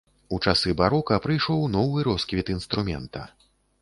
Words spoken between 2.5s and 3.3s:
інструмента.